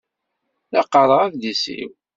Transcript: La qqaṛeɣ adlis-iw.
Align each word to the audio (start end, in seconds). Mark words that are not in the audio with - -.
La 0.73 0.81
qqaṛeɣ 0.85 1.19
adlis-iw. 1.25 1.91